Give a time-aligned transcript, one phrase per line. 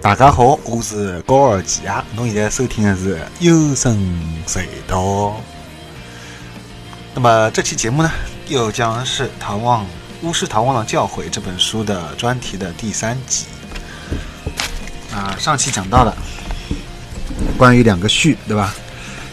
[0.00, 2.04] 大家好，我是高尔基啊。
[2.14, 3.98] 侬现在收听的是幽深
[4.46, 5.34] 隧道。
[7.14, 8.10] 那么这期节目呢，
[8.46, 9.84] 又将是《唐望
[10.22, 13.46] 巫师唐望的教诲》这本书的专题的第三集。
[15.12, 16.16] 啊，上期讲到了
[17.58, 18.72] 关于两个序，对吧？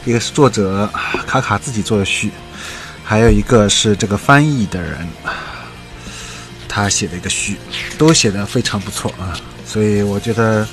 [0.04, 0.90] 一个是作者
[1.28, 2.32] 卡卡自己做的序，
[3.04, 5.08] 还有一个是这个翻译的人。
[6.68, 7.58] 他写的一个序，
[8.00, 9.32] 都写的非常不错啊，
[9.66, 10.68] 所以我觉得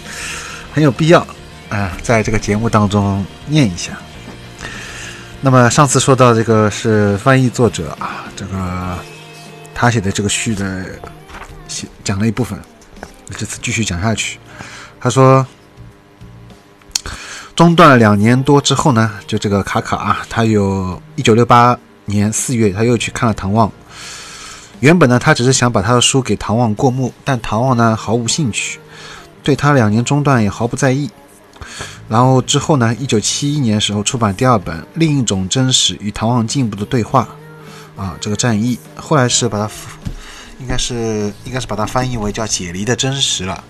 [0.72, 1.26] 很有必要
[1.68, 3.92] 啊，在这个节目当中念一下。
[5.40, 8.96] 那么上次说到这个是翻译作者啊，这个
[9.74, 10.84] 他写的这个序的
[11.66, 12.56] 写讲了一部分，
[13.36, 14.38] 这次继续讲下去。
[15.00, 15.44] 他说，
[17.56, 23.72] 中断了两年多之后呢，就这个卡卡啊，他有一九六八年四月，他又去看了唐望。
[24.78, 28.78] 原本呢，他只是想把他的书给唐望过目，但唐望呢毫无兴趣，
[29.42, 31.10] 对他两年中断也毫不在意。
[32.08, 37.28] 然后之后呢，一九七一年时候出版第二本《另一种真实与唐望进步的对话》，
[38.00, 39.70] 啊，这个战役后来是把它，
[40.58, 43.62] 应该是应该是把它翻译为叫《解离的真实》了。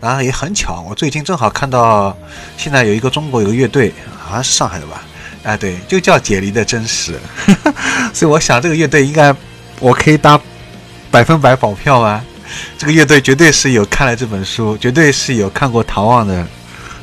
[0.00, 2.16] 然后也很巧，我最近正好看到
[2.56, 5.02] 现在有一个中国有个乐队，好像是上海的吧？
[5.42, 7.18] 哎，对，就叫《解离的真实》，
[8.12, 9.34] 所以我想这个乐队应该
[9.80, 10.40] 我可以搭。
[11.10, 12.22] 百分百保票啊！
[12.78, 16.46] 这个乐队绝对是有看了这本书，绝对是有看过唐望的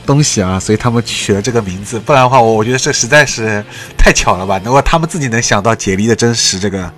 [0.06, 2.00] 东西啊，所以他们取了这个名字。
[2.00, 3.64] 不然的话，我我觉得这实在是
[3.98, 4.60] 太巧了吧？
[4.64, 6.92] 如果他们自己能想到解离的真实这个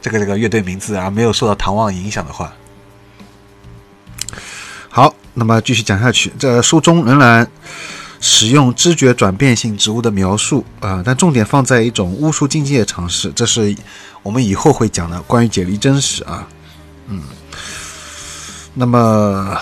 [0.00, 2.52] 这个 这个乐队名字啊，没有受到唐望影响的话，
[4.88, 6.32] 好，那么继续讲下去。
[6.38, 7.46] 这书中仍然
[8.20, 13.74] 使用知觉转变性植物的描述啊，但重点放在一种巫术境界的尝试，这是。
[14.24, 16.46] 我们以后会讲的关于解离真实啊，
[17.08, 17.22] 嗯，
[18.74, 19.58] 那么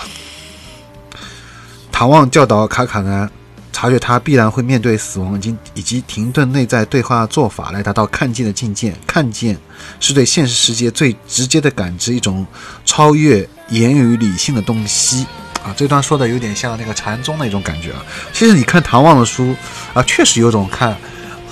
[1.91, 3.29] 唐望教导卡卡呢，
[3.71, 8.95] 察觉他必然会面对死亡，以及以及停顿内在对话做法来达到看见的境界。
[9.05, 9.57] 看见
[9.99, 12.45] 是对现实世界最直接的感知，一种
[12.85, 15.25] 超越言语理性的东西
[15.63, 15.73] 啊。
[15.75, 18.03] 这段说的有点像那个禅宗的一种感觉啊。
[18.33, 19.55] 其实你看唐望的书
[19.93, 20.95] 啊，确实有种看。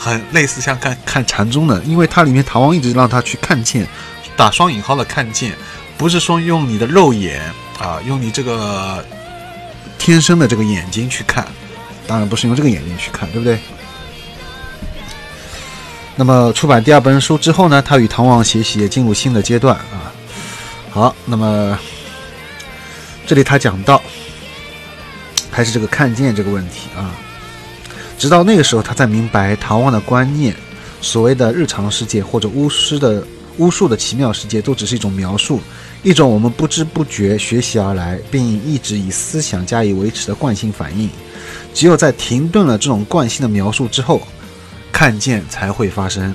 [0.01, 3.85] 很类似像看看禅宗的，因为它里面唐王一直让他去看见，
[4.37, 5.53] 打双引号的看见，
[5.99, 7.41] 不是说用你的肉眼
[7.77, 9.05] 啊，用你这个
[9.97, 11.45] 天生的这个眼睛去看，
[12.07, 13.59] 当然不是用这个眼睛去看，对不对？
[16.15, 20.07] 那么出版第二本书之后呢，他与唐王学习也进入新的阶段啊。
[20.89, 21.77] 好，那么
[23.27, 24.01] 这里他讲到，
[25.51, 27.11] 还是这个看见这个问题啊。
[28.17, 30.55] 直到那个时候，他才明白唐望的观念，
[31.01, 33.21] 所谓的日常世界或者巫师的
[33.57, 35.61] 巫术的奇妙世界，都只是一种描述，
[36.01, 41.09] 一种我们不知不觉学习而来，并一直以思想加以维持的惯性反应。
[41.73, 44.21] 只有在停顿了这种惯性的描述之后，
[44.91, 46.33] 看见才会发生。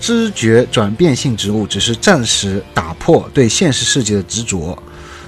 [0.00, 4.76] 知觉转变性植物只是暂时打破对现实世界的执着，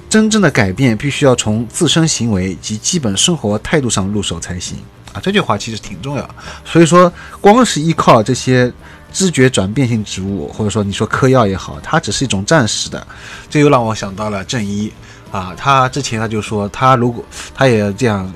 [0.09, 4.77] 真正的改变必须要从自身行为及基本生活态度上入手才行。
[5.13, 8.71] 啊，这句话其实挺重要，所以说光是依靠这些
[9.11, 13.05] 知觉转变性植物，或者说你说嗑药也好，它只是一种暂时的。
[13.49, 14.91] 这又让我想到了正一
[15.31, 17.23] 啊，他之前他就说他如果
[17.53, 18.31] 他也这样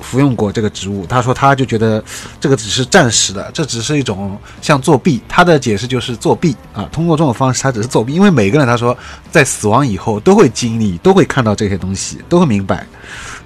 [0.00, 2.02] 服用过这个植物，他说他就觉得
[2.40, 5.20] 这个只是暂时的，这只是一种像作弊。
[5.28, 8.96] 他的解释就是作弊啊，通过这种方式他只是作弊，因为每个人他说
[9.32, 12.86] 在死亡以后都会经历，都会看到这些东西，都会明白。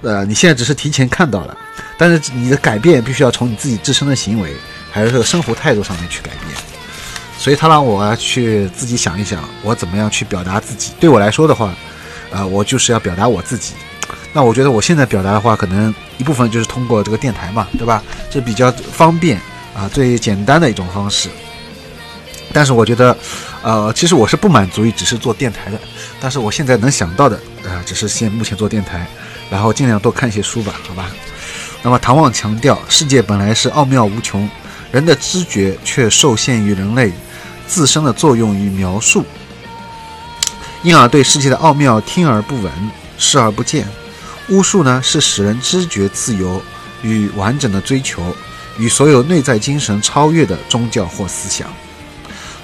[0.01, 1.57] 呃，你现在只是提前看到了。
[1.97, 4.53] 但是你的改变必须要从你自己自身的行为，
[4.91, 6.72] 还有这个生活态度上面去改变。
[7.43, 10.93] 所以他让我去自己想一想，我怎么样去表达自己。
[10.97, 11.75] 对我来说的话，
[12.31, 13.73] 呃，我就是要表达我自己。
[14.31, 18.01] 那我觉得我现在表达的话，可能一部分就是通过这个电台嘛，对吧？
[18.31, 19.41] 这比较方便
[19.75, 21.27] 啊，最简单的一种方式。
[22.53, 23.13] 但是我觉得，
[23.61, 25.77] 呃，其实我是不满足于只是做电台的。
[26.21, 29.05] 但是我现在能想到的，呃，只是现目前做电台，
[29.51, 31.11] 然后尽量多看一些书吧，好吧？
[31.81, 34.49] 那么，唐望强调，世界本来是奥妙无穷，
[34.93, 37.11] 人的知觉却受限于人类
[37.67, 39.25] 自身的作用与描述，
[40.81, 42.71] 因而对世界的奥妙听而不闻，
[43.17, 43.87] 视而不见。
[44.49, 46.61] 巫术呢是使人知觉自由
[47.01, 48.21] 与完整的追求，
[48.77, 51.67] 与所有内在精神超越的宗教或思想。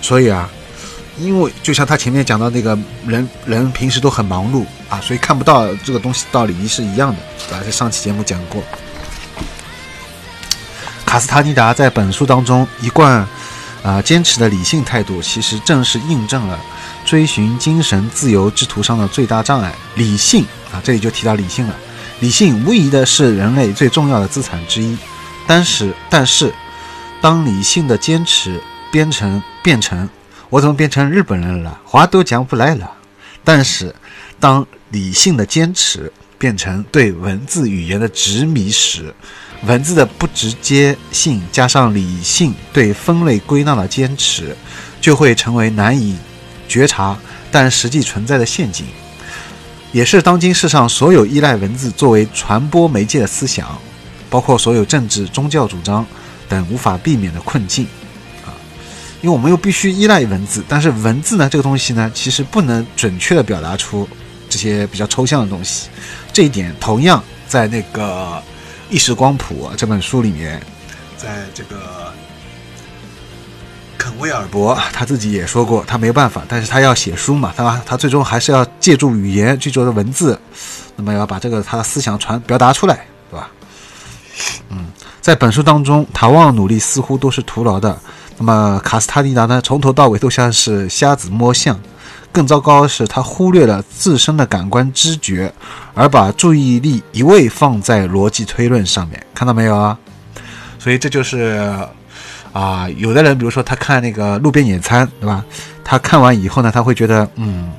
[0.02, 0.50] 所以啊，
[1.18, 7.64] 因为就像他前面讲到那个人人平时都很忙碌啊，所以看不到这个东西道理是一样的，对吧？
[7.66, 8.62] 在上期节目讲过。
[11.06, 13.28] 卡斯塔尼达在本书当中一贯
[13.84, 16.60] 啊坚持的理性态度，其实正是印证了
[17.06, 20.82] 追寻精神自由之途上的最大障碍——理性啊。
[20.84, 21.76] 这里就提到理性了，
[22.20, 24.98] 理性无疑的是人类最重要的资产之一。
[25.48, 26.54] 但是，但是，
[27.22, 28.62] 当理性的坚持
[28.92, 30.08] 变成变成，
[30.50, 31.80] 我怎么变成日本人了？
[31.86, 32.92] 话都讲不来了。
[33.44, 33.96] 但是，
[34.40, 39.14] 当理性的坚持变成对文字语言的执迷时，
[39.66, 44.56] 文字的不直接性加上理性对分类归纳的坚持，
[45.02, 46.16] 就会成为难以
[46.68, 47.16] 觉察
[47.52, 48.86] 但实际存在的陷阱，
[49.92, 53.78] 也是当今世上所有依赖文字作为传播媒介的思想，
[54.30, 56.06] 包括所有政治、宗教主张
[56.48, 57.86] 等无法避免的困境。
[58.46, 58.56] 啊！
[59.22, 64.08] 因为我们又必须依赖文字，但是文字呢，这个东西呢，其实不能准确的表达出
[64.50, 65.90] 这些比较抽象的东西，
[66.34, 68.42] 这一点同样在那个。
[68.92, 70.60] 《意识光谱》这本书里面，
[71.16, 72.12] 在这个
[74.00, 80.40] 肯威尔伯他自己也说过，他没办法，但是他要写书嘛，他他最终还是要借助语言，借助的文字，
[80.96, 83.52] 那么要把这个他的思想传表达出来，对吧？
[84.70, 84.88] 嗯，
[85.22, 87.96] 在本书当中，唐望努力似乎都是徒劳的，
[88.40, 91.80] 那么卡斯塔尼达呢，从头到尾都像是瞎子摸象。
[92.40, 95.54] 更糟糕的是，他忽略了自身的感官知觉，
[95.94, 99.98] 而把注意力一味放在逻辑推论上面，看到没有啊？
[100.80, 101.78] 所以这就是
[102.54, 105.44] 啊，有的人，比如说他看那个路边野餐，对吧？
[105.84, 107.74] 他看完以后呢，他会觉得，嗯，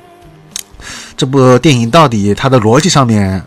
[1.16, 3.42] 这部电影到底它的逻辑上面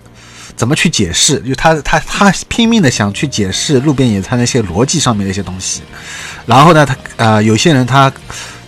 [0.55, 1.39] 怎么去解释？
[1.41, 5.83] 就他他他拼命的想去解释路边野餐那些逻辑上面的一些东西，
[6.47, 8.11] 然后呢，他呃，有些人他。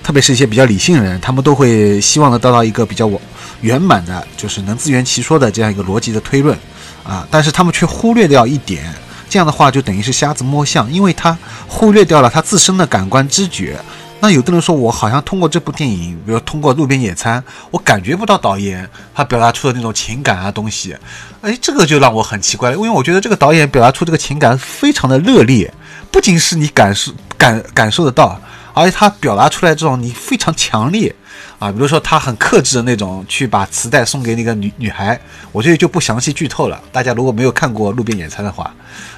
[0.05, 3.19] 特别是一些比较理性的人，他们都会希望的得到一个比较完
[3.61, 6.55] 圆满的，就是能自圆其说的这样一个逻辑的推论，
[7.03, 8.93] 啊，但是他们却忽略掉一点，
[9.27, 11.35] 这样的话就等于是瞎子摸象，因为他
[11.67, 13.79] 忽略掉了他自身的感官知觉。
[14.19, 20.95] 那有的人说，我好像通过这部电影，比如通过路边野餐，我感觉不到导演他表达出的那种情感啊东西，
[21.41, 25.73] 哎，这个就让我很奇怪，因为我觉得这个导演表达出这个情感非常的热烈，
[26.11, 28.39] 不仅是你感受感感受得到。
[28.75, 31.15] 而且他表达出来这种你非常强烈
[31.57, 35.19] 啊，比如说他很克制的那种去把磁带送给那个女女孩，
[35.53, 36.79] 我这里就不详细剧透了。
[36.91, 38.71] 大家如果没有看过《路边野餐》的话，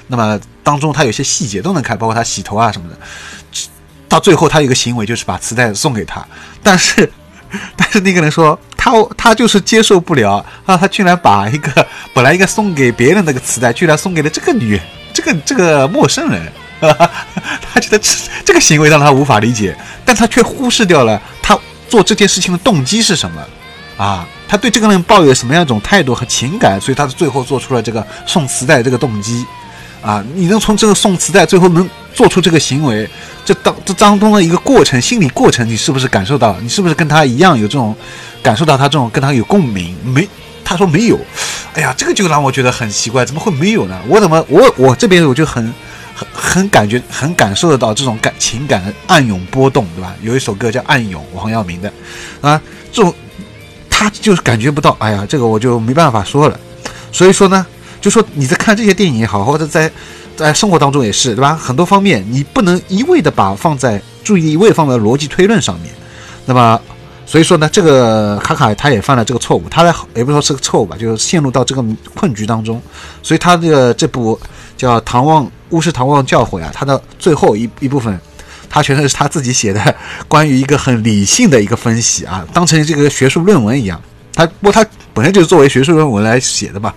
[0.06, 2.96] 那么当中他有些细节都能看，包括他洗头啊什么的。
[4.08, 6.24] 到最后他有一个行为就是把磁带送给他，
[6.62, 7.10] 但是
[7.76, 14.80] 但是那个人说他他就是接受不了啊，他居然把一个本来应该送给别人那个磁带，居然送给了这个女
[15.12, 16.52] 这个这个陌生人。
[17.72, 18.12] 他觉得这
[18.44, 21.58] 这个行为让他无法理解，但他却忽视掉了他
[21.88, 23.42] 做这件事情的动机是什么
[23.96, 24.26] 啊？
[24.46, 26.80] 他对这个人抱有什么样一种态度和情感？
[26.80, 29.44] 所以他最后做出了这个送磁带这个动机
[30.00, 30.24] 啊！
[30.34, 33.08] 你能从这个送磁带最后能做出这个行为，
[33.44, 36.56] 这当这当中的一个过程，心理过程，你是不是感受到？
[36.60, 37.94] 你是不是跟他一样有这种
[38.42, 39.94] 感受到他这种跟他有共鸣？
[40.04, 40.26] 没，
[40.64, 41.18] 他说没有。
[41.74, 44.00] 哎呀，这个就让我觉得很奇怪，怎么会没有呢？
[44.08, 45.74] 我怎么我我这边我就很。
[46.18, 50.14] 很很感觉很感受得到这种感情感的暗涌波动，对吧？
[50.22, 51.92] 有一首歌叫《暗涌》，王耀明的，
[52.40, 52.60] 啊，
[52.92, 53.14] 这种
[53.88, 54.96] 他就是感觉不到。
[54.98, 56.58] 哎呀，这个我就没办法说了。
[57.12, 57.64] 所以说呢，
[58.00, 59.90] 就说你在看这些电影也好，或者在
[60.36, 61.54] 在生活当中也是，对吧？
[61.54, 65.94] 很多方面你不能一味的把放在注意一味放在逻辑推论上面。
[66.46, 66.80] 那么，
[67.26, 69.84] 所以说呢，这个卡卡他也犯了这个错误，他
[70.14, 71.84] 也不说是个错误吧，就是陷入到这个
[72.14, 72.82] 困局当中。
[73.22, 74.38] 所以他这个这部
[74.76, 75.44] 叫《唐望》。
[75.70, 78.18] 巫师唐望教诲啊，他的最后一一部分，
[78.68, 79.96] 他全都是他自己写的，
[80.28, 84.00] 关于一个很理性的一个分析啊，当成这个学术论文一样。
[84.34, 86.94] 他不过他本身就是作为学术论文来写的嘛，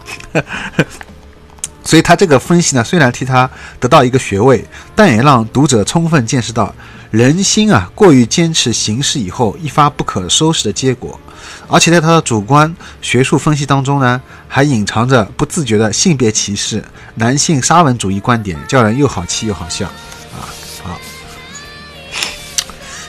[1.84, 4.64] 所以他这个分析呢，虽然替他得到一个学位，
[4.96, 6.74] 但也让读者充分见识到
[7.10, 11.20] 人心啊过于坚持形式以后一发不可收拾的结果。
[11.68, 16.84] 而且在他的主观学术分析当中呢，还隐藏着不自觉的性别歧视、
[17.16, 20.46] 男性沙文主义观点，叫人又好气又好笑啊！
[20.84, 21.00] 好，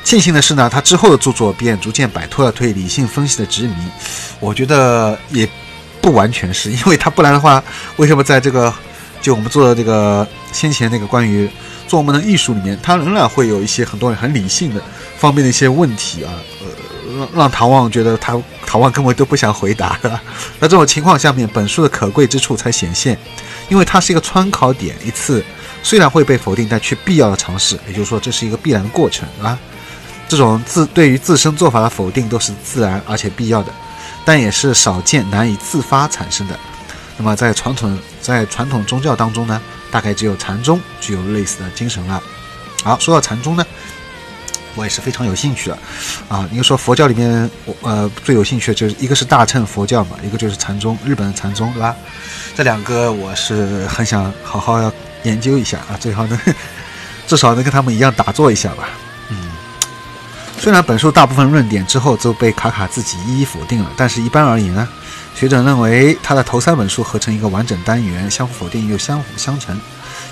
[0.02, 3.74] 庆幸的是呢，他之后的著作便逐渐摆脱了对理性分析的执迷。
[4.40, 5.48] 我觉得也
[6.02, 7.62] 不完全是因为他，不然的话，
[7.96, 8.70] 为什么在这个
[9.22, 11.48] 就我们做的这个先前那个关于
[11.88, 14.82] 做我们的艺术里面，他仍然会有一些很多人很理性的
[15.16, 16.34] 方面的一些问题啊？
[16.60, 16.66] 呃。
[17.14, 20.18] 让让唐望觉得他唐望根本都不想回答，是吧？
[20.58, 23.18] 那这种情况下面，本书的可贵之处才显现，
[23.68, 25.44] 因为它是一个穿考点，一次
[25.82, 27.78] 虽然会被否定，但却必要的尝试。
[27.86, 29.58] 也就是说，这是一个必然的过程，啊。
[30.26, 33.70] 这种自对于自身做法的否定都是自然而且必要的，
[34.24, 36.58] 但也是少见难以自发产生的。
[37.16, 39.60] 那么在传统在传统宗教当中呢，
[39.90, 42.22] 大概只有禅宗具有类似的精神了。
[42.82, 43.64] 好，说到禅宗呢。
[44.74, 45.78] 我也是非常有兴趣的，
[46.30, 51.94] 啊，应该说佛教里面，我呃最有兴趣的就是一个是大乘佛教嘛，一个就是禅宗，日本的禅宗，对吧？
[52.56, 54.90] 这两个我是很想好好要
[55.24, 56.40] 研究一下啊，最好能
[57.28, 58.88] 至少能跟他们一样打坐一下吧。
[59.28, 59.50] 嗯，
[60.62, 64.88] 虽然本书大部分论点之后都被卡卡自己一一否定了，但是一般而言呢，
[65.34, 69.76] 学者认为他的头三本书合成一个完整单元，相互否定又相辅相成，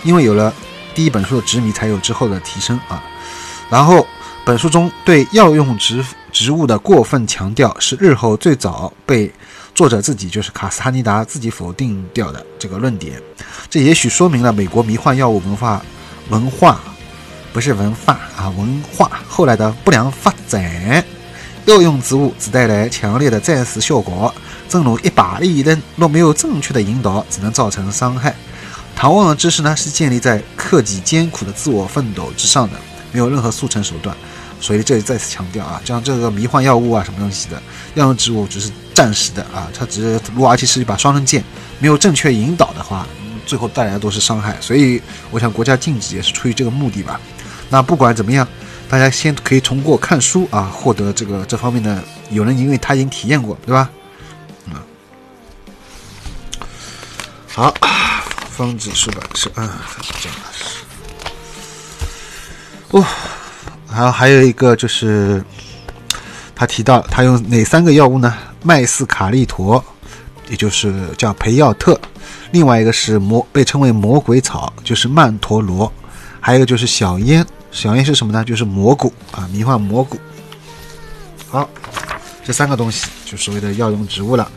[0.05, 0.55] 因为有了
[0.95, 3.03] 第一本书的执迷，才有之后的提升啊，
[3.69, 4.07] 然后。
[4.43, 9.31] 本书中对药用植植物的过分强调，是日后最早被
[9.75, 13.21] 作者自己，就是卡斯哈尼达自己否定掉的这个论点。
[13.69, 15.83] 这也许说明了美国迷幻药物文化
[16.31, 16.81] 文化
[17.52, 21.04] 不是文化啊文化后来的不良发展。
[21.66, 24.35] 药用植物只带来强烈的暂时效果，
[24.69, 28.35] 正如一把利刃，若没有正确的引导，只能造成伤害。
[28.97, 32.76] 唐望的知识呢，是建立在克己艰苦的自我奋斗之上的。
[33.12, 34.16] 没有任何速成手段，
[34.61, 37.61] 所以这里再次强调啊，像这个迷幻药物啊，什么东西的
[37.95, 41.42] 药用植物只是暂时的啊，它只是如果而且是一把双刃剑，
[41.80, 43.04] 没有正确引导的话，
[43.45, 44.57] 最后带来的都是伤害。
[44.61, 45.02] 所以
[45.33, 47.21] 我想国家禁止也是出于这个目的吧。
[47.71, 48.47] 那不管怎么样，
[48.89, 53.89] 大家先可以通过看书啊，获得这个这方面的，有人因为他已经体验过，对吧？
[54.67, 54.75] 嗯，
[57.47, 57.73] 好，
[58.50, 59.71] 方子书版社，嗯，
[60.21, 60.39] 这样。
[62.91, 63.07] 哦，
[63.89, 65.41] 然后还有一个就是，
[66.57, 68.37] 他提到他用哪三个药物呢？
[68.65, 69.83] 麦斯卡利陀，
[70.49, 71.95] 也就是叫培药特；
[72.50, 75.89] 另外一个是魔，被称为魔鬼草，就是曼陀罗；
[76.41, 78.45] 还有一个就是小烟，小烟是什么呢？
[78.45, 80.19] 就是蘑菇啊，迷幻蘑菇。
[81.49, 81.69] 好，
[82.45, 84.50] 这三个东西就所谓的药用植物了。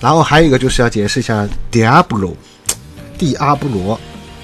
[0.00, 2.34] 然后还有一个就是要解释一下 Diablo，
[3.16, 3.98] 蒂阿布罗，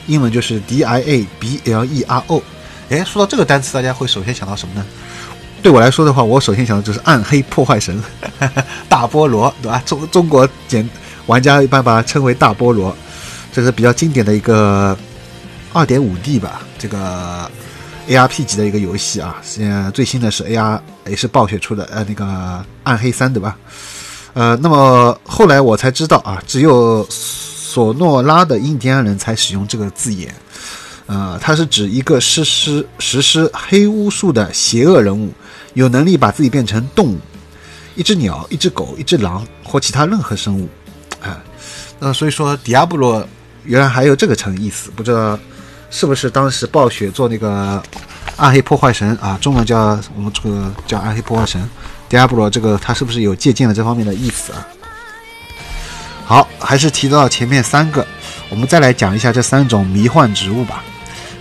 [0.06, 2.42] 英文就是 D I A B L E R O。
[2.88, 4.84] 哎，说到这个单词，大家会首先想到什么呢？
[5.62, 8.02] 对我来说的话，我首先想到就是暗黑破坏神
[8.88, 9.82] 大菠萝，对吧？
[9.84, 10.88] 中中国简
[11.26, 12.96] 玩家一般把它称为大菠萝，
[13.52, 14.96] 这是比较经典的一个
[15.72, 17.50] 二点五 D 吧，这个
[18.08, 19.36] ARP 级的一个游戏啊。
[19.42, 23.56] 现在最新的是 AR，也是暴雪出的，呃，那个暗黑三，对吧？
[24.34, 30.34] 呃，那么后来我才知道啊，只有索诺拉的印第安人才使用这个字眼。
[31.06, 35.32] 呃，它是指一个实施实施黑巫术的邪恶人物，
[35.74, 37.18] 有能力把自己变成动物，
[37.96, 40.68] 一只鸟、一只狗、一只狼或其他任何生物。
[41.20, 41.42] 啊，
[41.98, 43.26] 那所以说，迪亚布罗
[43.64, 45.36] 原来还有这个层意思，不知道
[45.90, 47.82] 是不是当时暴雪做那个
[48.36, 51.60] 暗黑破坏神啊，中文叫我们这个叫暗黑破坏神，
[52.08, 54.66] 迪亚布罗这个他是不是有借鉴了这方面的意思啊？
[56.24, 58.06] 好，还是提到前面三个，
[58.48, 60.84] 我们再来讲一下这三种迷幻植物吧。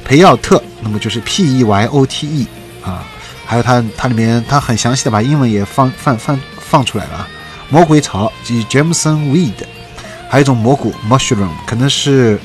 [0.03, 2.47] 培奥特，那么就是 P E Y O T E
[2.83, 3.05] 啊，
[3.45, 7.27] 还有它它里面它很详细的把英文也放放放放出来了啊。
[7.69, 9.53] 魔鬼草即 Jameson Weed，
[10.27, 12.39] 还有一种蘑菇 Mushroom，可能是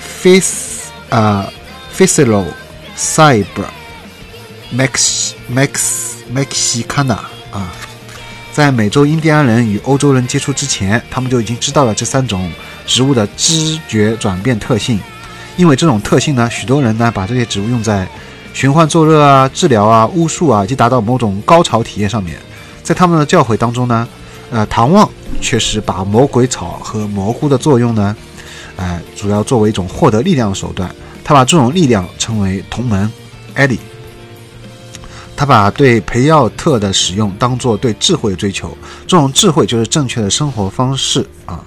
[0.00, 0.73] Face
[1.14, 1.48] 啊
[1.92, 2.44] f a c i l o
[2.98, 3.68] Cyber
[4.74, 7.18] Max Max Mexicana
[7.52, 7.72] 啊，
[8.52, 12.50] 在美洲印第安人与欧洲人接触之前，他们就已经知道了这三种
[12.84, 14.98] 植物的知觉转变特性。
[15.56, 18.08] 因为这种特性呢，许多人呢把这些植物用在
[18.52, 22.36] 寻欢作乐啊、治疗啊、巫术啊，以及达到某种高潮体验上面。
[22.82, 24.08] 在他们的教诲当中呢，
[24.50, 25.08] 呃，唐望
[25.40, 28.16] 确实把魔鬼草和蘑菇的作用呢，
[28.76, 30.94] 呃，主要作为一种获得力量的手段。
[31.22, 33.10] 他把这种力量称为同门，
[33.54, 33.78] 艾利。
[35.36, 38.76] 他把对培药特的使用当做对智慧的追求，
[39.06, 41.60] 这种智慧就是正确的生活方式啊。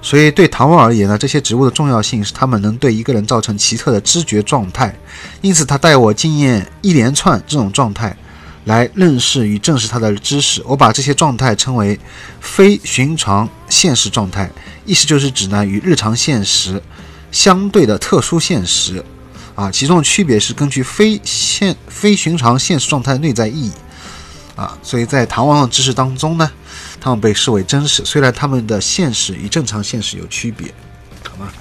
[0.00, 4.94] 所以，对唐望而言呢，这些植物的重要性是它们能对一个人造成奇特的知觉状态。
[5.42, 8.16] 因此，他带我经验一连串这种状态，
[8.64, 10.62] 来认识与证实他的知识。
[10.66, 11.98] 我把这些状态称为
[12.40, 14.50] 非寻常现实状态，
[14.88, 16.82] 意思就是指呢与日常现实
[17.30, 19.04] 相对的特殊现实。
[19.54, 23.72] 啊，其中的区别是根据非现非寻常现实状态的内在意义。
[24.54, 26.50] 啊，所以在唐王的知识当中呢，
[27.00, 30.72] 他们被视为真实，虽然他们的现实与正常现实有区别，
[31.28, 31.52] 好吗？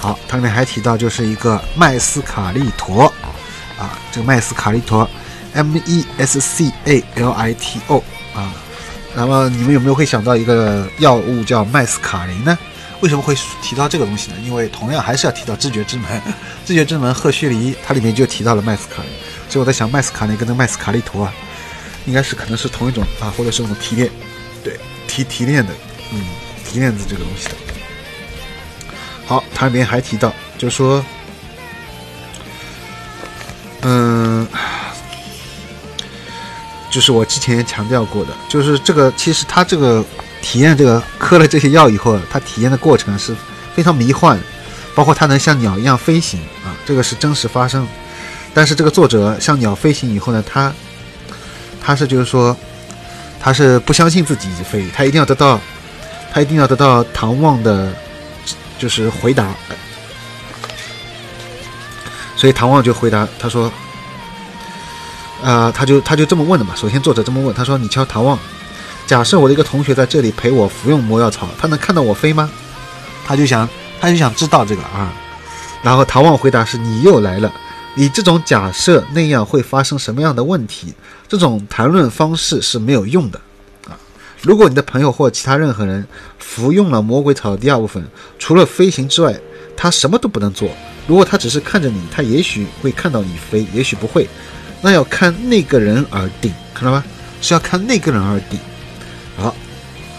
[0.00, 3.12] 好，它里面还提到就是一个麦斯卡利陀，
[3.78, 5.08] 啊，这个麦斯卡利陀
[5.54, 8.52] M E S C A L I T O 啊。
[9.16, 12.58] 那么你们有没有会想到一个药物叫麦斯卡林呢？
[13.00, 14.36] 为什么会提到这个东西呢？
[14.44, 16.22] 因为同样还是要提到知觉之门，
[16.64, 19.10] 知觉之门赫胥黎它里面就提到了麦斯卡林，
[19.48, 21.32] 所以我在想麦斯卡林跟那麦斯卡利图啊，
[22.06, 24.10] 应该是可能是同一种啊，或者是那种提炼，
[24.62, 25.72] 对提提炼的，
[26.12, 26.20] 嗯，
[26.64, 27.54] 提炼的这个东西的。
[29.26, 31.04] 好，它里面还提到，就是说，
[36.94, 40.04] 就是我之前强调过的，就是这个其实他这个
[40.40, 43.34] 体验这个喝了这些药以后，他体验的过程是
[43.74, 44.38] 非常迷幻，
[44.94, 47.84] 包括他能像鸟一样飞行啊，这个是真实发生。
[48.54, 50.72] 但是这个作者像鸟飞行以后呢，他
[51.82, 52.56] 他是就是说
[53.40, 55.60] 他是不相信自己已经飞，他一定要得到
[56.32, 57.92] 他一定要得到唐望的，
[58.78, 59.52] 就是回答。
[62.36, 63.68] 所以唐望就回答他说。
[65.44, 66.74] 啊，他就他就这么问的嘛。
[66.74, 68.38] 首先，作者这么问，他说：“你瞧，唐望，
[69.06, 72.50] 假设我的一个同学在这里陪我服用魔药草，他能看到我飞吗？”
[73.26, 73.68] 他就想，
[74.00, 75.12] 他就想知道这个啊。
[75.82, 77.52] 然后唐望回答是：“你又来了，
[77.92, 80.94] 你这种假设那样会发生什么样的问题？
[81.28, 83.38] 这种谈论方式是没有用的
[83.86, 83.92] 啊。
[84.40, 86.06] 如果你的朋友或其他任何人
[86.38, 88.02] 服用了魔鬼草的第二部分，
[88.38, 89.38] 除了飞行之外，
[89.76, 90.70] 他什么都不能做。
[91.06, 94.26] 如果他只是看着你，他也许会看到你飞，也许不会。”
[94.84, 97.02] 那要看那个人而定，看到吗？
[97.40, 98.60] 是要看那个人而定。
[99.34, 99.54] 好，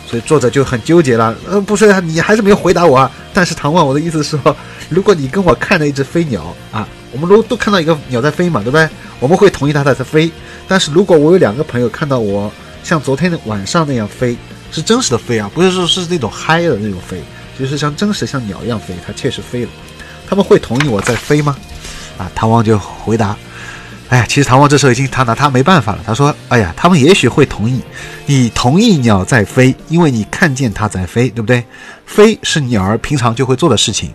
[0.08, 1.36] 所以作者就很纠结了。
[1.48, 3.12] 呃，不是，你还是没有回答我啊。
[3.32, 4.58] 但是唐望，我的意思是说，
[4.90, 8.90] 如果你跟我看了一只飞鸟啊，我们都都看到一个鸟在飞嘛，对不对？
[9.20, 10.32] 我们会同意它在飞。
[10.68, 12.52] 但是如果我有两个朋友看到我
[12.84, 14.36] 像昨天的晚上那样飞，
[14.72, 17.22] 是真实的飞啊，不是说是那种嗨的那种飞，
[17.60, 19.70] 就是像真实像鸟一样飞，它确实飞了。
[20.28, 21.56] 他们会同意我在飞吗？
[22.18, 23.38] 啊，唐望就回答。
[24.10, 26.00] 哎，其实唐望这时候已经他拿他没办法了。
[26.06, 27.82] 他说：“哎呀，他们也许会同意，
[28.28, 31.66] 你同意鸟在飞，因为你看见它在飞，对不对？
[32.06, 34.14] 飞是鸟儿平常就会做的事情，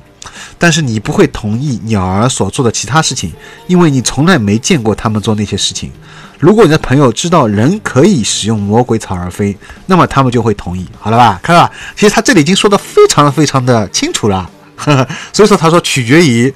[0.57, 3.33] 但是你不会同意鸟儿所做的其他事情，
[3.67, 5.91] 因为你从来没见过他们做那些事情。
[6.39, 11.41] 如果你的朋友知道人可以使用魔鬼草而飞，那么他们就会同意，好了吧？
[11.43, 11.73] 看到吧？
[11.97, 14.49] 其实他这里已经说的非常非常的清楚了。
[15.33, 16.55] 所以说，他说取决于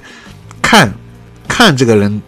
[0.61, 0.89] 看
[1.49, 2.21] 看这个人。”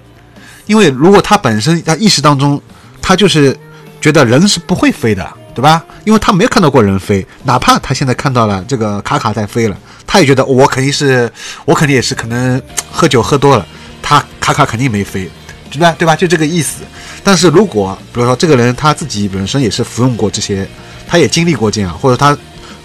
[0.67, 2.61] 因为如果他本身他意识当中，
[3.01, 3.57] 他就是
[3.99, 5.83] 觉得人是不会飞的，对吧？
[6.03, 9.75] 因为他没有看到过人飞，哪怕他现在看到了这个卡卡在飞了，
[10.05, 11.31] 他也觉得我肯定是，
[11.65, 13.65] 我肯定也是可能喝酒喝多了，
[14.01, 15.29] 他卡卡肯定没飞，
[15.71, 15.95] 对吧？
[15.97, 16.15] 对吧？
[16.15, 16.83] 就这个意思。
[17.23, 20.67] 但是如果比如说这个人他自己本身也是服用过这些，
[21.07, 22.37] 他也经历过这样，或者他。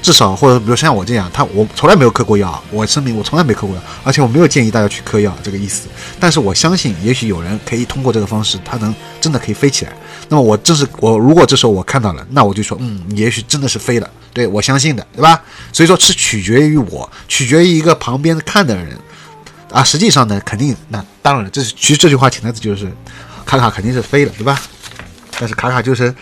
[0.02, 5.88] 至少，或者比如像我这样，他我从来没有嗑过药，我声明我从来没嗑过药，而且我没有建议大家去嗑药这个意思。
[6.18, 9.92] 但是我相信，也许有人可以通过这个方式，他能真的可以飞起来。
[10.28, 15.40] 那么我正是我，如果这时候我看到了，那我就说，嗯，也许真的是飞了，对我相信的，对吧？
[15.72, 18.98] 所以说是取决于我，取决于一个旁边看的人
[19.70, 19.84] 啊。
[19.84, 22.90] 实际上呢，肯定那当然了，这是其实这句话潜台词就是，
[23.46, 24.60] 卡卡肯定是飞了，对吧？
[25.38, 26.12] 但是卡卡就是，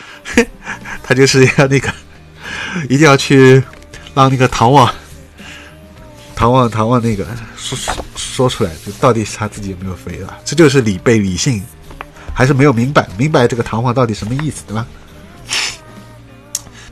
[1.02, 1.90] 他就是要那个。
[2.88, 3.62] 一定要去
[4.14, 4.92] 让那个唐望、
[6.34, 7.76] 唐望、唐望那个说
[8.16, 10.38] 说出来，就到底是他自己有没有飞啊？
[10.44, 11.62] 这就是理被理性
[12.32, 14.86] 还是没有明白明白这个唐望到底什么意思，对吧？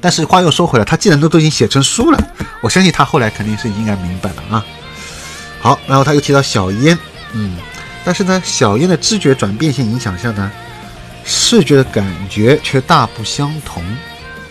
[0.01, 4.65] 但是话又说回来，他既然都都已经写成书了，我相信他后来肯定是应该明白了啊。
[5.61, 6.97] 好，然后他又提到小烟，
[7.33, 7.57] 嗯，
[8.05, 10.53] 但是呢，小烟的知觉转变性影响下呢，
[11.25, 13.83] 视觉的感觉却大不相同，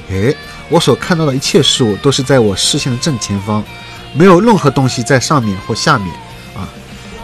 [0.09, 0.35] 诶。
[0.69, 3.63] 我所看到的一切事物都是在我视线的正前方，
[4.13, 6.13] 没有任何东西在上面或下面。
[6.55, 6.67] 啊，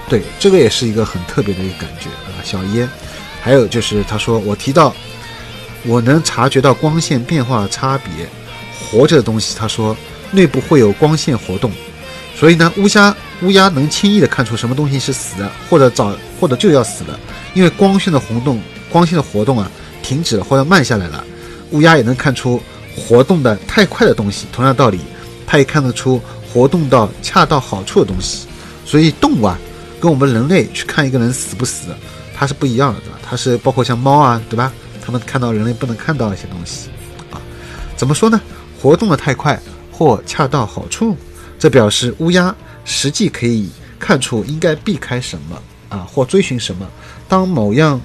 [0.08, 2.40] 对，这个也是一个很特别的一个感觉啊。
[2.44, 2.90] 小烟，
[3.42, 4.94] 还有就是他说我提到
[5.86, 8.28] 我能察觉到光线变化差别，
[8.80, 9.96] 活着的东西，他说
[10.32, 11.72] 内部会有光线活动，
[12.36, 17.20] 所以呢，乌鸦乌鸦能轻易的看出什么东西是死的，或者早或者就要死了，
[17.54, 19.70] 因为光线的活动，光线的活动啊
[20.02, 21.24] 停止了或者慢下来了，
[21.72, 22.62] 乌鸦也能看出。
[22.96, 25.00] 活动的太快的东西，同样道理，
[25.46, 28.48] 它也看得出活动到恰到好处的东西。
[28.86, 29.58] 所以动物啊，
[30.00, 31.88] 跟我们人类去看一个人死不死，
[32.36, 33.18] 它是不一样的，对吧？
[33.24, 34.72] 它是包括像猫啊，对吧？
[35.04, 36.90] 它们看到人类不能看到一些东西
[37.32, 37.42] 啊。
[37.96, 38.40] 怎么说呢？
[38.80, 39.60] 活动的太快
[39.92, 41.18] 或恰到好处，
[41.58, 42.54] 这表示乌鸦
[42.86, 45.58] 实际可以看出应该避开什么
[45.90, 46.86] 啊，或追寻什么。
[47.28, 48.00] 当某样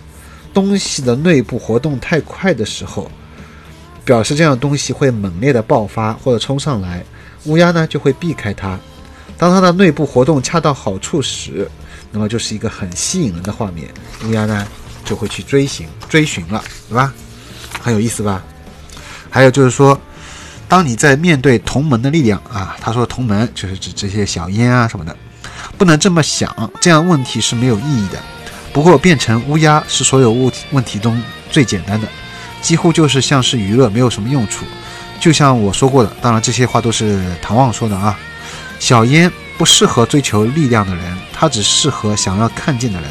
[0.55, 3.11] 东西的内部活动太快的时候。
[4.09, 7.05] 表示这样东西会猛烈的爆发或者冲上来，
[7.45, 8.81] 乌鸦呢就会避开它。
[9.37, 11.71] 当它的内部活动恰到好处时，
[12.11, 13.87] 那么就是一个很吸引人的画面，
[14.25, 14.67] 乌鸦呢
[15.05, 17.13] 就会去追寻追寻了，对吧？
[17.83, 18.43] 很有意思吧？
[19.29, 20.01] 还有就是说，
[20.67, 25.15] 当你在面对同门的力量啊，他说同门就是指这些小烟啊什么的，
[25.77, 28.19] 不能这么想，这样问题是没有意义的。
[28.73, 32.09] 不过变成乌鸦是所有问问题中最简单的，
[32.69, 34.67] 几乎就是像是娱乐，没有什么用处。
[35.19, 38.15] 就像我说过的，当然这些话都是唐望说的啊。
[38.79, 43.09] 小烟不适合追求力量的人，它只适合想要看见的人。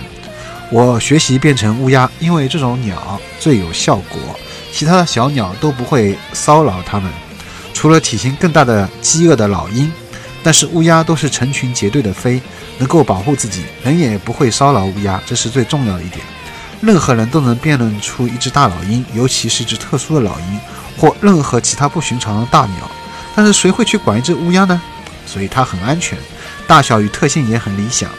[0.70, 4.20] 我学习变成乌鸦，因为这种鸟最有效果，
[4.72, 7.12] 其他的小鸟都不会骚扰它们，
[7.74, 9.91] 除了体型更大的饥饿的老鹰。
[10.43, 12.39] 但是乌鸦都是成群结队的飞，
[12.78, 16.24] 能够保护自己，人也不会骚扰乌鸦，这是最重要的一点。
[16.82, 20.60] 任何人都能辨认出一只大老鹰，尤其是一只特殊的老鹰，
[20.98, 22.90] 或任何其他不寻常的大鸟。
[23.36, 24.82] 但是谁会去管一只乌鸦呢？
[25.26, 26.18] 所以它很安全，
[26.66, 28.10] 大小与特性也很理想，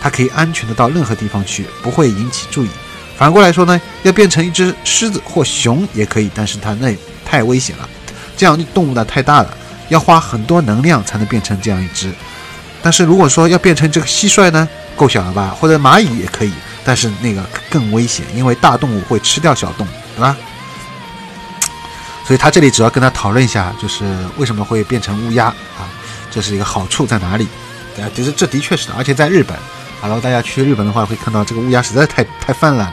[0.00, 2.68] 它可以安全的到任何地方去，不会引起注意。
[3.16, 7.88] 反过来说呢，要变成一只狮子或熊也可以，但是它那太危险了，
[8.36, 9.56] 这样动物呢太大了。
[9.90, 12.10] 要花很多能量才能变成这样一只，
[12.82, 15.54] 但是如果说要变成这个蟋蟀呢，够小了吧？
[15.60, 16.52] 或者蚂蚁也可以，
[16.84, 20.36] 但是那个更危险，因为大动物会吃掉小动物，对吧？
[22.26, 24.04] 所以他这里主要跟他讨论一下，就是
[24.36, 25.88] 为什么会变成乌鸦啊？
[26.30, 27.46] 这是一个好处在哪里？
[27.98, 29.56] 啊，其实这的确是的，而且在日本，
[30.00, 32.92] 好了，大家去日本的话会看到这个乌鸦实在太太泛滥，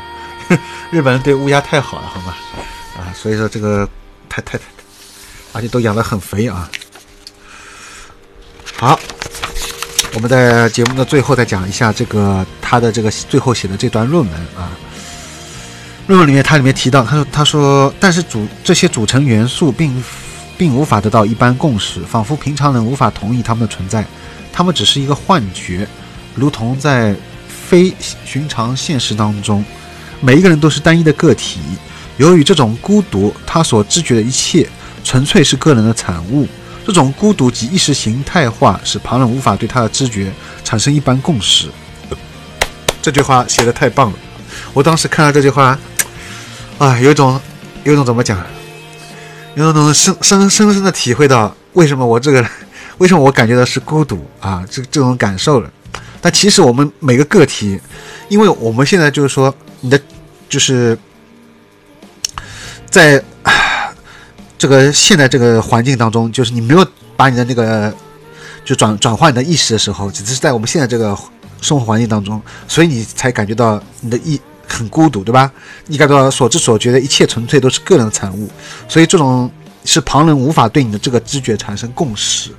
[0.91, 2.35] 日本人对乌鸦太好了，好吗？
[2.97, 3.87] 啊，所以说这个
[4.29, 4.63] 太太太，
[5.53, 6.69] 而且都养得很肥啊。
[8.77, 8.99] 好，
[10.13, 14.69] 我们在节目的最后再讲一下这个他的这个最后写的这段论文啊。
[16.07, 20.03] 论文里面，他里面提到，他说他说，但是组这些组成元素并
[20.57, 24.05] 并无法得到一般共识，仿佛平常人无法同意他们的存在，
[24.51, 25.87] 他们只是一个幻觉，
[26.35, 27.15] 如同在
[27.47, 27.93] 非
[28.25, 29.63] 寻常现实当中，
[30.19, 31.61] 每一个人都是单一的个体。
[32.17, 34.67] 由于这种孤独，他所知觉的一切
[35.05, 36.45] 纯粹是个人的产物。
[36.91, 40.29] 这种孤独及意识形态化，使旁人无法对他的知觉
[40.61, 41.69] 产生一般共识。
[43.01, 44.17] 这句话写的太棒了！
[44.73, 45.79] 我当时看到这句话，
[46.77, 47.39] 啊，有一种，
[47.85, 48.37] 有一种怎么讲？
[49.55, 52.45] 有一种深深深深的体会到为什么我这个，
[52.97, 54.65] 为什么我感觉到是孤独啊？
[54.69, 55.71] 这这种感受了。
[56.19, 57.79] 但其实我们每个个体，
[58.27, 59.97] 因为我们现在就是说，你的
[60.49, 60.99] 就是
[62.89, 63.23] 在。
[64.61, 66.85] 这个现在这个环境当中，就是你没有
[67.17, 67.91] 把你的那个
[68.63, 71.17] 就转转换你的意识的时候，只是在我们现在这个
[71.61, 75.51] 生活环境当中，所以你才感觉到你的意很孤独，对吧？
[75.87, 78.47] 你感到所知所觉的一切纯粹都是个人的产物，
[78.87, 79.49] 所以这种
[79.83, 82.51] 是旁人无法对你的这个知觉产生共识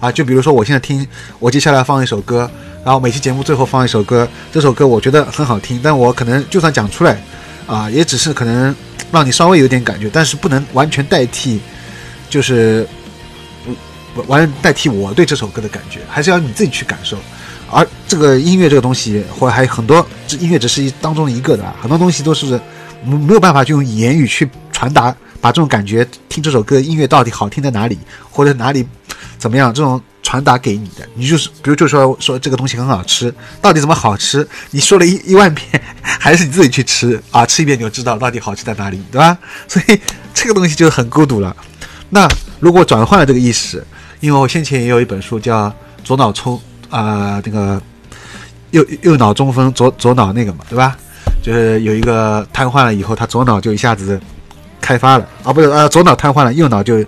[0.00, 0.10] 啊。
[0.10, 1.06] 就比如说，我现在听，
[1.38, 2.50] 我接下来放一首歌，
[2.82, 7.22] 然后每期节目最后放一首歌，这首歌我觉得很好听，但我可能就算讲出来
[7.66, 8.74] 啊，也只是可能。
[9.10, 11.60] 让你稍微有点感觉，但是不能完全代替，
[12.30, 12.88] 就是
[14.14, 17.18] 完完代替我对这首歌的感觉，还是要你自己去感受。
[17.70, 22.58] 而这个音乐这个东西，或还有很多，这音乐只是一当中的一个的，很多东西都是
[23.04, 27.98] 没有办法就用言语去传达，把这种感觉，听这首歌音乐到底好听在哪里，
[28.30, 28.86] 或者哪里
[29.36, 30.00] 怎么样，这种。
[30.32, 34.48] 传达给你的，你就是，比如就说说这个东西很好吃，到底怎么好吃？
[34.70, 35.66] 你说了一一万遍，
[36.00, 37.44] 还是你自己去吃啊？
[37.44, 39.36] 吃一遍你就知道到底好吃在哪里，对吧？
[39.68, 40.00] 所以
[40.32, 41.54] 这个东西就很孤独了。
[42.08, 42.26] 那
[42.60, 43.84] 如果转换了这个意识，
[44.20, 45.68] 因为我先前也有一本书叫
[46.02, 46.58] 《左脑冲》
[46.96, 47.78] 啊，那个
[48.70, 50.96] 右右脑中风，左左脑那个嘛，对吧？
[51.42, 54.18] 就是有一个瘫痪了以后，他左脑就一下子
[54.80, 57.04] 开发了啊，不是呃，左脑瘫痪了，右脑就。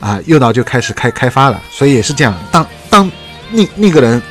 [0.00, 2.32] 啊，右脑就开始开开发了，所以也是这样。
[2.52, 3.10] 当当
[3.50, 4.22] 那那个人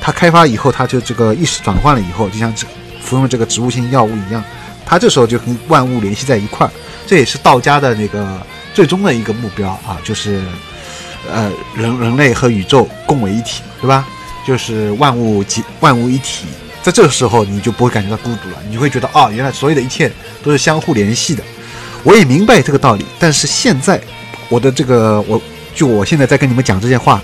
[0.00, 2.66] 他开发以后，他就这个意识转换了以后，就像这
[3.00, 4.42] 服用这个植物性药物一样，
[4.84, 6.72] 他这时候就跟万物联系在一块儿。
[7.06, 8.40] 这也是道家的那个
[8.74, 10.42] 最终的一个目标啊，就是
[11.30, 14.06] 呃人人类和宇宙共为一体，对吧？
[14.44, 16.46] 就是万物集万物一体，
[16.82, 20.10] 在这个时候你就不会感觉到孤独了，你会觉得啊，原来所有的一切
[20.42, 21.44] 都是相互联系的。
[22.02, 24.00] 我也明白这个道理，但是现在。
[24.52, 25.40] 我的这个，我
[25.74, 27.22] 就我现在在跟你们讲这些话，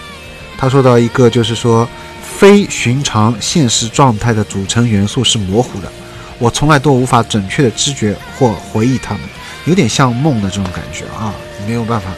[0.57, 1.89] 他说到一个就是说
[2.23, 5.91] 非寻常现实状态的组成元素是模糊的，
[6.39, 9.23] 我从来都无法准确的知觉或回忆它们。
[9.65, 11.35] 有点像梦的这种感觉啊，
[11.67, 12.09] 没有办法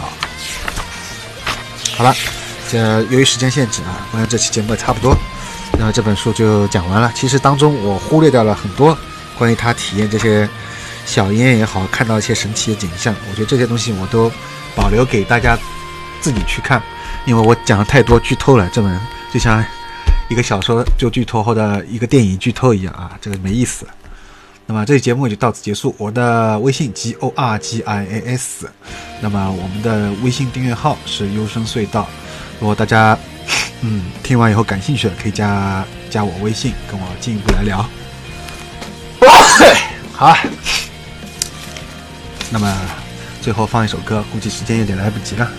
[0.00, 0.10] 啊。
[1.96, 2.12] 好了，
[2.68, 5.16] 这由于时间限制啊，关于这期节目也差不多，
[5.78, 7.12] 那这本书就讲完了。
[7.14, 8.98] 其实当中我忽略掉了很多
[9.38, 10.48] 关于他体验这些
[11.08, 14.30] 小烟也好，看到一些神奇的景象，我觉得这些东西我都
[14.76, 15.58] 保留给大家
[16.20, 16.82] 自己去看，
[17.24, 18.68] 因为我讲的太多剧透了。
[18.74, 19.00] 这本
[19.32, 19.64] 就像
[20.28, 23.86] 一个小说就剧透或者一个电影剧透一样啊，这个没意思。
[24.66, 25.96] 那么这期节目就到此结束。
[25.96, 28.68] 我的微信 G O R G I A S，
[29.22, 32.06] 那么我们的微信订阅号是优声隧道。
[32.60, 33.18] 如果大家
[33.80, 37.82] 嗯听完以后感兴趣的，可以加加我微信，跟我进一步来聊。
[40.12, 40.36] 好，
[42.50, 42.74] 那么
[43.40, 45.50] 最后放一首歌，估计时间有点来不及了。